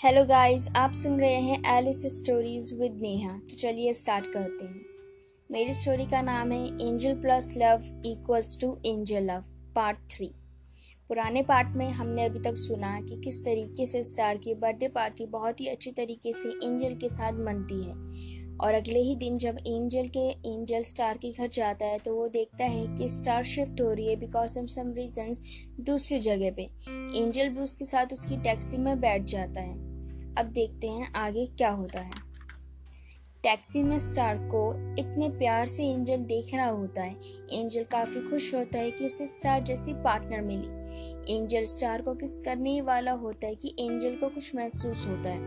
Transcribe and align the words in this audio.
Hello 0.00 0.24
guys 0.24 0.68
आप 0.76 0.92
सुन 0.92 1.18
रहे 1.20 1.40
हैं 1.42 1.78
एलिस 1.78 2.02
स्टोरीज 2.14 2.72
विद 2.80 2.92
नेहा 3.02 3.32
तो 3.40 3.56
चलिए 3.56 3.92
स्टार्ट 3.92 4.26
करते 4.26 4.64
हैं। 4.64 4.80
मेरी 5.50 5.72
स्टोरी 5.72 6.04
का 6.04 6.20
नाम 6.22 6.52
है 6.52 6.88
angel 6.88 7.14
plus 7.14 7.52
love 7.56 7.82
equals 8.06 8.56
to 8.60 8.70
angel 8.86 9.24
love 9.24 9.44
part 9.74 9.98
three 10.10 10.30
पुराने 11.10 11.42
पार्ट 11.42 11.76
में 11.76 11.90
हमने 11.90 12.24
अभी 12.24 12.38
तक 12.38 12.56
सुना 12.56 13.00
कि 13.00 13.20
किस 13.24 13.44
तरीके 13.44 13.86
से 13.86 14.02
स्टार 14.02 14.36
की 14.36 14.54
बर्थडे 14.54 14.88
पार्टी 14.88 15.26
बहुत 15.26 15.60
ही 15.60 15.66
अच्छी 15.66 15.90
तरीके 15.90 16.32
से 16.32 16.48
एंजल 16.66 16.94
के 16.94 17.08
साथ 17.08 17.32
मनती 17.32 17.82
है। 17.82 18.56
और 18.58 18.74
अगले 18.74 19.00
ही 19.00 19.14
दिन 19.16 19.36
जब 19.36 19.58
एंजल 19.58 20.08
के 20.08 20.26
एंजल 20.30 20.82
स्टार 20.82 21.18
के 21.18 21.32
घर 21.32 21.48
जाता 21.48 21.86
है 21.86 21.98
तो 21.98 22.14
वो 22.14 22.26
देखता 22.28 22.64
है 22.64 22.86
कि 22.96 23.08
स्टार 23.08 23.44
शिफ्ट 23.44 23.80
हो 23.80 23.92
रही 23.92 24.08
है 24.08 24.16
बिकॉज़ 24.16 24.58
ऑफ़ 24.58 24.66
सम 24.68 24.92
रीजंस 24.94 25.42
दूसरी 25.80 26.20
जगह 26.20 26.50
पे। 26.50 26.62
एंजल 27.22 27.48
भी 27.48 27.60
उसके 27.60 27.84
साथ 27.84 28.12
उसकी 28.12 28.36
टैक्सी 28.36 28.76
में 28.76 29.00
बैठ 29.00 29.24
जाता 29.24 29.60
है। 29.60 29.89
अब 30.40 30.46
देखते 30.46 30.88
हैं 30.88 31.12
आगे 31.12 31.46
क्या 31.46 31.70
होता 31.70 32.00
है। 32.00 32.10
टैक्सी 33.42 33.82
में 33.82 33.98
स्टार 33.98 34.38
को 34.38 34.74
इतने 34.98 35.28
प्यार 35.28 35.66
से 35.66 35.84
एंजल 35.84 36.16
देख 36.16 36.54
रहा 36.54 36.68
होता 36.68 37.02
है। 37.02 37.16
एंजल 37.52 37.82
काफ़ी 37.82 38.30
खुश 38.30 38.54
होता 38.54 38.78
है 38.78 38.90
कि 38.90 39.06
उसे 39.06 39.26
स्टार 39.26 39.62
जैसी 39.62 39.92
पार्टनर 39.92 40.40
मिली। 40.40 41.36
एंजल 41.36 41.64
स्टार 41.64 42.02
को 42.02 42.14
किस 42.14 42.40
करने 42.40 42.80
वाला 42.80 43.12
होता 43.12 43.46
है 43.46 43.54
कि 43.54 43.76
एंजल 43.80 44.14
को 44.14 44.28
कुछ 44.28 44.56
महसूस 44.56 45.06
होता 45.06 45.30
है। 45.30 45.40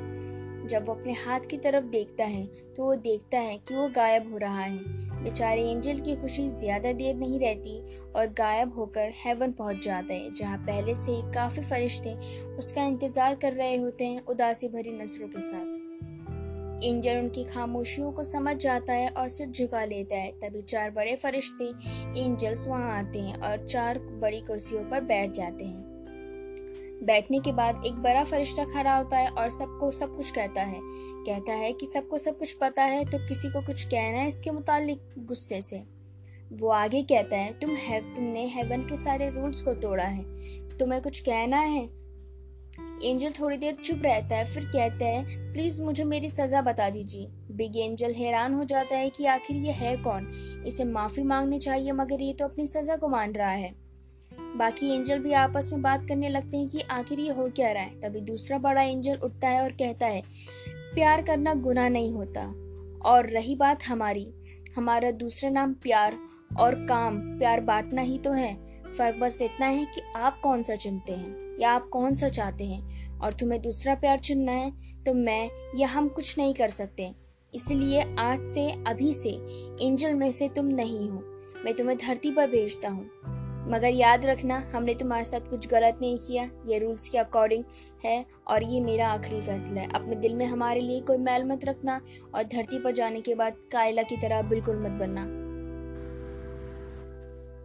जब 0.63 0.87
वो 0.87 0.93
अपने 0.93 1.13
हाथ 1.15 1.47
की 1.49 1.57
तरफ़ 1.59 1.85
देखता 1.85 2.25
है 2.25 2.45
तो 2.75 2.83
वो 2.83 2.95
देखता 2.97 3.39
है 3.39 3.57
कि 3.59 3.75
वो 3.75 3.87
गायब 3.95 4.31
हो 4.31 4.37
रहा 4.37 4.61
है। 4.61 5.23
बेचारे 5.23 5.69
एंजल 5.71 5.99
की 5.99 6.15
खुशी 6.15 6.47
ज़्यादा 6.51 6.91
देर 6.93 7.15
नहीं 7.17 7.39
रहती 7.39 7.79
और 8.11 8.27
गायब 8.37 8.73
होकर 8.75 9.11
हेवन 9.15 9.51
पहुँच 9.53 9.83
जाता 9.85 10.13
है, 10.13 10.31
जहाँ 10.31 10.57
पहले 10.59 10.95
से 10.95 11.11
ही 11.11 11.21
काफ़ी 11.33 11.61
फरिश्ते 11.63 12.15
उसका 12.57 12.85
इंतज़ार 12.85 13.35
कर 13.35 13.53
रहे 13.53 13.75
होते 13.77 14.05
हैं 14.05 14.25
उदासी 14.25 14.67
भरी 14.69 14.91
नज़रों 14.93 15.27
के 15.27 15.41
साथ। 15.41 15.81
एंजल 16.83 17.17
उनकी 17.17 17.43
खामोशियों 17.45 18.11
को 18.11 18.23
समझ 18.25 18.55
जाता 18.57 18.93
है 18.93 19.09
और 19.09 19.27
सिर 19.29 19.47
झुका 19.47 19.83
लेता 19.85 20.15
है। 20.15 20.31
तभी 20.39 20.61
चार 20.63 20.89
बड़े 20.91 21.15
फरिश्ते 21.15 21.65
एंजल्स 22.17 22.67
वहाँ 22.67 22.91
आते 22.93 23.19
हैं 23.19 23.39
और 23.41 23.65
चार 23.65 23.99
बड़ी 24.21 24.39
कुर्सियों 24.41 24.83
पर 24.85 25.01
बैठ 25.03 25.31
जाते 25.33 25.65
हैं। 25.65 25.82
बैठने 27.03 27.39
के 27.39 27.51
बाद 27.51 27.83
एक 27.85 27.93
बड़ा 27.93 28.23
फरिश्ता 28.23 28.63
खड़ा 28.65 28.95
होता 28.97 29.17
है 29.17 29.29
और 29.29 29.49
सबको 29.49 29.91
सब 29.91 30.15
कुछ 30.15 30.31
कहता 30.31 30.61
है। 30.61 30.79
कहता 30.81 31.53
है 31.53 31.71
कि 31.73 31.85
सबको 31.85 32.17
सब 32.17 32.37
कुछ 32.39 32.53
पता 32.53 32.83
है 32.83 33.03
तो 33.05 33.17
किसी 33.17 33.49
को 33.49 33.61
कुछ 33.61 33.83
कहना 33.83 34.19
है 34.19 34.27
इसके 34.27 34.51
मुतालिक 34.51 35.01
गुस्से 35.19 35.61
से। 35.61 35.83
वो 36.53 36.69
आगे 36.69 37.01
कहता 37.01 37.37
है, 37.37 37.59
तुम 37.59 37.69
है, 37.69 37.99
तुमने 38.15 38.45
हेवन 38.47 38.81
के 38.81 38.97
सारे 38.97 39.29
रूल्स 39.29 39.61
को 39.61 39.73
तोड़ा 39.73 40.03
है। 40.03 40.23
तुम्हें 40.77 41.01
कुछ 41.01 41.19
कहना 41.19 41.59
है? 41.59 41.83
एंजल 43.03 43.31
थोड़ी 43.31 43.57
देर 43.57 43.75
चुप 43.75 44.01
रहता 44.03 44.35
है, 44.35 44.45
फिर 44.45 44.65
कहता 44.65 45.05
है 45.05 45.53
प्लीज़ 45.53 45.81
मुझे 45.81 46.03
मेरी 46.03 46.29
सजा 46.29 46.61
बता 46.61 46.89
दीजिए। 46.89 47.27
बिग 47.51 47.77
एंजल 47.77 48.13
हैरान 48.13 48.53
हो 48.53 48.63
जाता 48.63 48.95
है 48.95 49.09
कि 49.09 49.25
आखिर 49.25 49.57
ये 49.57 49.71
है 49.71 49.97
कौन? 49.97 50.29
इसे 50.65 50.83
माफ़ी 50.83 51.23
मांगनी 51.23 51.59
चाहिए, 51.59 51.91
मगर 51.91 52.21
ये 52.21 52.33
तो 52.33 52.45
अपनी 52.45 52.67
सजा 52.67 52.95
को 52.95 53.07
मान 53.07 53.33
रहा 53.33 53.49
है। 53.49 53.82
बाकी 54.55 54.89
एंजल 54.95 55.19
भी 55.19 55.33
आपस 55.33 55.69
में 55.71 55.81
बात 55.81 56.05
करने 56.07 56.29
लगते 56.29 56.57
हैं 56.57 56.67
कि 56.69 56.81
आखिर 56.81 57.19
ये 57.19 57.31
हो 57.31 57.49
क्या 57.49 57.71
रहा 57.71 57.83
है। 57.83 57.99
तभी 57.99 58.19
दूसरा 58.21 58.57
बड़ा 58.57 58.81
एंजल 58.81 59.15
उठता 59.15 59.49
है 59.49 59.61
और 59.63 59.71
कहता 59.71 60.05
है, 60.05 60.21
प्यार 60.95 61.21
करना 61.21 61.53
गुनाह 61.53 61.89
नहीं 61.89 62.11
होता। 62.11 62.41
और 63.05 63.29
रही 63.29 63.55
बात 63.55 63.83
हमारी। 63.83 64.27
हमारा 64.75 65.11
दूसरा 65.11 65.49
नाम 65.49 65.73
प्यार 65.73 66.17
और 66.59 66.75
काम। 66.85 67.17
प्यार 67.39 67.61
बांटना 67.61 68.01
ही 68.01 68.17
तो 68.17 68.31
है। 68.31 68.55
फ़र्क 68.83 69.15
बस 69.15 69.41
इतना 69.41 69.65
है 69.65 69.85
कि 69.85 70.01
आप 70.15 70.39
कौन 70.41 70.63
सा 70.63 70.75
चुनते 70.75 71.13
हैं, 71.13 71.47
या 71.59 71.71
आप 71.71 71.87
कौन 71.89 72.15
सा 72.15 72.27
चाहते 72.29 72.65
हैं। 72.65 73.19
और 73.19 73.33
तुम्हें 73.33 73.61
दूसरा 73.61 73.95
प्यार 73.95 74.19
चुनना 74.19 74.51
है 74.51 74.71
तो 75.05 75.13
मैं 75.13 75.49
या 75.75 75.87
हम 75.87 76.07
कुछ 76.07 76.37
नहीं 76.37 76.53
कर 76.53 76.67
सकते। 76.67 77.11
इसलिए 77.53 78.01
आज 78.19 78.47
से, 78.47 78.69
अभी 78.87 79.13
से 79.13 79.29
एंजल 79.81 80.13
में 80.13 80.31
से 80.31 80.49
तुम 80.49 80.65
नहीं 80.65 81.09
हो। 81.09 81.23
मैं 81.65 81.73
तुम्हें 81.73 81.97
धरती 81.97 82.31
पर 82.31 82.47
भेजता 82.47 82.89
हूँ। 82.89 83.09
मगर 83.67 83.87
याद 83.87 84.25
रखना, 84.25 84.63
हमने 84.75 84.93
तुम्हारे 84.93 85.23
साथ 85.23 85.49
कुछ 85.49 85.67
गलत 85.67 85.97
नहीं 86.01 86.17
किया। 86.17 86.43
ये 86.65 86.79
रूल्स 86.79 87.07
के 87.09 87.17
अकॉर्डिंग 87.17 87.63
है 88.05 88.25
और 88.47 88.63
ये 88.63 88.79
मेरा 88.81 89.07
आखिरी 89.07 89.41
फैसला 89.41 89.81
है। 89.81 89.89
अपने 89.93 90.15
दिल 90.15 90.35
में 90.35 90.45
हमारे 90.45 90.79
लिए 90.79 91.01
कोई 91.01 91.17
मैल 91.17 91.43
मत 91.43 91.65
रखना 91.65 92.01
और 92.35 92.43
धरती 92.43 92.79
पर 92.79 92.91
जाने 92.91 93.21
के 93.21 93.35
बाद 93.35 93.53
कायला 93.71 94.01
की 94.01 94.17
तरह 94.17 94.41
बिल्कुल 94.41 94.79
मत 94.79 94.91
बनना। 94.91 95.21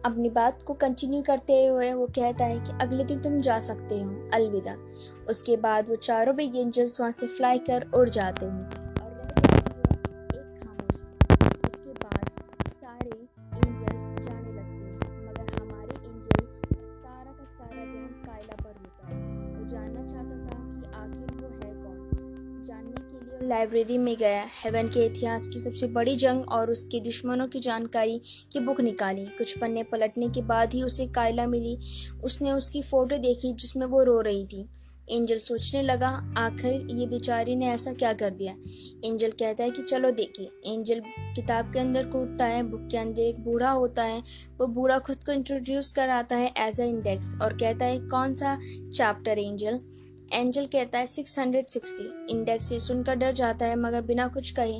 अपनी 0.05 0.29
बात 0.29 0.63
को 0.63 0.73
कंटिन्यू 0.73 1.21
करते 1.21 1.65
हुए 1.65 1.93
वो 1.93 2.05
कहता 2.05 2.45
है 2.45 2.59
कि 2.59 2.71
अगले 2.81 3.03
दिन 3.03 3.19
तुम 3.19 3.41
जा 3.41 3.59
सकते 3.59 4.01
हो। 4.01 4.29
अलविदा। 4.33 4.75
उसके 5.29 5.57
बाद 5.57 5.89
वो 5.89 5.95
चारों 5.95 6.35
भी 6.35 6.61
एंजल्स 6.61 6.99
वहाँ 7.01 7.11
से 7.11 7.27
फ्लाई 7.27 7.57
कर 7.59 7.91
उड़ 7.95 8.09
जाते 8.09 8.45
हैं। 8.45 8.89
लाइब्रेरी 23.49 23.97
में 23.97 24.15
गया, 24.17 24.45
हेवन 24.63 24.87
के 24.87 25.05
इतिहास 25.05 25.47
की 25.47 25.59
सबसे 25.59 25.87
बड़ी 25.87 26.15
जंग 26.15 26.49
और 26.49 26.71
उसके 26.71 26.99
दुश्मनों 26.99 27.47
की 27.47 27.59
जानकारी 27.59 28.21
की 28.51 28.59
बुक 28.59 28.81
निकाली। 28.81 29.25
कुछ 29.25 29.57
पन्ने 29.57 29.83
पलटने 29.83 30.29
के 30.29 30.41
बाद 30.41 30.73
ही 30.73 30.83
उसे 30.83 31.07
कायला 31.07 31.47
मिली। 31.47 31.77
उसने 32.23 32.51
उसकी 32.51 32.81
फ़ोटो 32.81 33.17
देखी 33.17 33.53
जिसमें 33.53 33.87
वो 33.87 34.03
रो 34.03 34.21
रही 34.21 34.45
थी। 34.45 34.69
एंजल 35.11 35.37
सोचने 35.37 35.81
लगा, 35.81 36.33
आखिर 36.37 36.87
ये 36.91 37.07
बेचारी 37.07 37.55
ने 37.55 37.67
ऐसा 37.67 37.93
क्या 37.93 38.13
कर 38.13 38.29
दिया? 38.29 38.53
एंजल 39.05 39.31
कहता 39.31 39.63
है 39.63 39.71
कि 39.71 39.81
चलो 39.81 40.11
देखिए। 40.11 40.73
एंजल 40.73 41.01
किताब 41.35 41.73
के 41.73 41.79
अंदर 41.79 42.03
कूदता 42.03 42.45
है, 42.45 42.63
बुक 42.63 42.87
के 42.91 42.97
अंदर 42.97 43.21
एक 43.21 43.39
बूढ़ा 43.39 43.71
होता 43.71 44.03
है। 44.03 44.23
वो 44.59 44.67
बूढ़ा 44.67 44.99
खुद 44.99 45.23
को 45.23 45.31
इंट्रोड्यूस 45.31 45.91
कराता 45.91 46.35
है 46.35 46.53
एज 46.57 46.81
अ 46.81 46.83
इंडेक्स 46.83 47.35
और 47.41 47.53
कहता 47.53 47.85
है, 47.85 47.99
कौन 47.99 48.33
सा 48.33 48.59
चैप्टर 48.93 49.39
एंजल? 49.39 49.79
एंजल 50.33 50.65
कहता 50.65 50.99
है 50.99 51.05
660 51.05 52.27
इंडेक्स 52.29 52.65
से 52.65 52.79
सुनकर 52.79 53.15
डर 53.15 53.31
जाता 53.31 53.65
है, 53.65 53.75
मगर 53.75 54.01
बिना 54.01 54.27
कुछ 54.27 54.51
कहे, 54.51 54.77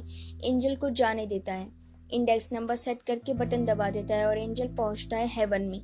एंजल 0.49 0.75
को 0.75 0.89
जाने 0.89 1.25
देता 1.25 1.53
है। 1.53 1.67
इंडेक्स 2.11 2.53
नंबर 2.53 2.75
सेट 2.75 3.01
करके 3.01 3.33
बटन 3.33 3.65
दबा 3.65 3.89
देता 3.89 4.15
है 4.15 4.25
और 4.25 4.37
एंजल 4.37 4.67
पहुँचता 4.67 5.17
है 5.17 5.27
हेवन 5.27 5.61
में। 5.61 5.81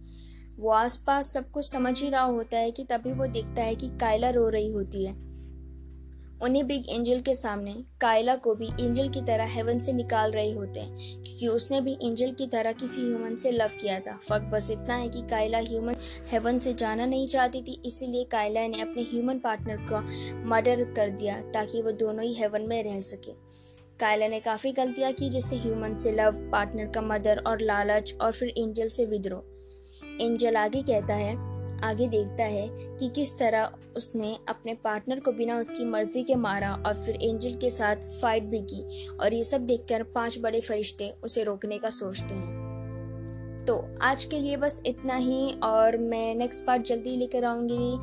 वो 0.60 0.70
आसपास 0.70 1.34
सब 1.34 1.52
कुछ 1.52 1.72
समझ 1.72 2.02
ही 2.02 2.10
रहा 2.10 2.24
होता 2.24 2.58
है 2.58 2.72
कि 2.72 2.84
तभी 2.84 3.12
वो 3.12 3.28
देखता 3.28 3.62
है 3.62 3.76
कि 3.76 3.88
कायला 3.88 4.30
रो 4.30 4.50
रही 4.50 4.72
होती 4.72 5.06
है। 5.06 5.35
उन्हें 6.44 6.66
बिग 6.68 6.90
एंजल 6.90 7.20
के 7.22 7.34
सामने 7.36 7.74
कायला 8.02 8.36
को 8.36 8.54
भी 8.56 8.68
एंजल 8.82 9.10
की 9.10 9.22
तरह 9.22 9.46
हेवन 9.46 9.80
से 9.80 9.94
निकाल 9.94 10.32
रहे 10.32 10.52
होते 10.52 10.80
हैं, 10.80 10.96
क्योंकि 10.96 11.48
उसने 11.48 11.80
भी 11.82 11.94
एंजल 12.04 12.32
की 12.32 12.48
तरह 12.48 12.72
किसी 12.72 13.02
ह्यूमन 13.02 13.36
से 13.36 13.52
लव 13.52 13.78
किया 13.82 14.00
था। 14.00 14.18
फ़र्क 14.20 14.44
बस 14.54 14.70
इतना 14.72 14.96
है 14.96 15.10
कि 15.10 15.22
कायला 15.22 15.60
ह्यूमन 15.60 15.96
हेवन 16.32 16.60
से 16.60 16.74
जाना 16.74 17.06
नहीं 17.06 17.28
चाहती 17.28 17.62
थी, 17.62 17.82
इसीलिए 17.86 18.24
कायला 18.24 18.68
ने 18.68 18.82
अपने 18.82 19.04
ह्यूमन 19.04 19.40
पार्टनर 19.40 19.86
का 19.90 20.02
मर्डर 20.46 20.84
कर 20.94 21.10
दिया 21.12 21.42
ताकि 21.54 21.82
वो 21.82 21.92
दोनों 21.94 22.26
ही 22.26 22.34
हेवन 22.34 22.68
में 22.70 22.84
रह 22.84 23.00
सके। 23.02 23.34
कायला 24.00 24.28
ने 24.28 24.40
काफ़ी 24.40 24.72
गलतियाँ 24.74 25.12
की 25.14 25.30
जैसे 25.30 25.56
ह्यूमन 25.56 25.96
से 25.96 26.12
लव, 26.12 26.50
पार्टनर 26.52 26.92
का 26.92 27.02
मदर 27.02 27.44
और 27.48 27.62
लालच 27.62 28.16
और 28.22 28.32
फिर 28.32 28.50
एंजल 28.50 28.88
से 28.88 29.06
विद्रोह। 29.06 30.24
एंजल 30.24 30.56
आगे 30.58 30.82
कहता 30.82 31.14
है 31.14 31.34
आगे 31.84 32.08
देखता 32.08 32.44
है 32.44 32.68
कि 32.72 33.10
किस 33.10 33.40
तरह 33.40 33.72
उसने 33.96 34.38
अपने 34.50 34.74
पार्टनर 34.74 35.20
को 35.20 35.32
बिना 35.32 35.60
उसकी 35.60 35.86
मर्ज़ी 35.86 36.24
के 36.24 36.36
मारा 36.36 36.84
और 36.86 36.94
फिर 36.94 37.16
एंजल 37.16 37.54
के 37.54 37.70
साथ 37.70 37.96
फाइट 37.96 38.44
भी 38.44 38.60
की 38.60 39.08
और 39.08 39.34
ये 39.34 39.44
सब 39.44 39.66
देखकर 39.66 40.04
पाँच 40.04 40.40
बड़े 40.40 40.62
फरिश्ते 40.62 41.14
उसे 41.24 41.44
रोकने 41.44 41.78
का 41.78 41.90
सोचते 41.90 42.36
हैं। 42.36 42.66
तो 43.68 43.86
आज 44.02 44.26
के 44.26 44.40
लिए 44.40 44.58
बस 44.58 44.84
इतना 44.86 45.16
ही 45.16 45.60
और 45.64 45.98
मैं 45.98 46.36
नेक्स्ट 46.36 46.66
पार्ट 46.66 46.82
जल्दी 46.82 47.18
लेकर 47.18 47.44
आऊँगी 47.44 47.94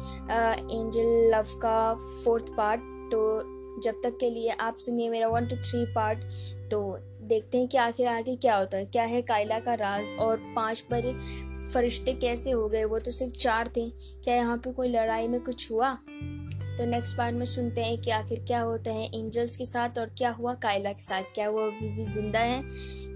एंजल 0.80 1.30
लव 1.34 1.60
का 1.60 1.94
फोर्थ 2.24 2.46
पार्ट 2.56 2.80
तो 3.12 3.38
जब 3.80 3.94
तक 4.04 4.18
के 4.20 4.30
लिए 4.30 4.48
आप 4.48 4.76
सुनिए 4.78 5.10
मेरा 5.10 5.28
वन 5.28 5.46
टू 5.46 5.56
थ्री 5.56 5.94
पार्ट 5.94 6.18
तो 6.70 6.98
देखते 7.22 7.58
हैं 7.58 7.68
कि 7.68 7.78
आखिर 7.78 8.08
आगे 8.08 8.36
क्या 8.36 8.56
होता 8.56 8.76
है, 8.76 8.84
क्या 8.84 9.04
है 9.04 9.22
कायला 9.22 9.58
का 9.58 9.74
राज 9.74 10.06
और 10.20 10.36
पाँच 10.36 10.84
बड़े 10.90 11.12
फरिश्ते 11.74 12.12
कैसे 12.12 12.50
हो 12.50 12.68
गए? 12.68 12.84
वो 12.84 12.98
तो 12.98 13.10
सिर्फ़ 13.10 13.32
चार 13.32 13.68
थे। 13.68 13.90
क्या 14.24 14.34
यहाँ 14.34 14.56
पे 14.56 14.72
कोई 14.72 14.88
लड़ाई 14.88 15.28
में 15.28 15.40
कुछ 15.40 15.70
हुआ? 15.72 15.94
तो 16.78 16.84
नेक्स्ट 16.86 17.16
पार्ट 17.16 17.36
में 17.36 17.46
सुनते 17.46 17.80
हैं 17.80 18.00
कि 18.00 18.10
आखिर 18.10 18.44
क्या 18.46 18.60
होता 18.60 18.90
है 18.90 19.06
एंजल्स 19.06 19.56
के 19.56 19.64
साथ 19.64 19.98
और 19.98 20.06
क्या 20.18 20.30
हुआ 20.30 20.54
कायला 20.54 20.92
के 20.92 21.02
साथ? 21.02 21.22
क्या 21.34 21.50
वो 21.50 21.58
अभी 21.58 21.88
भी 21.88 22.04
ज़िंदा 22.04 22.38
है 22.38 22.62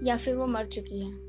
या 0.03 0.17
फिर 0.17 0.35
वो 0.35 0.47
मर 0.47 0.65
चुकी 0.65 0.99
है? 0.99 1.26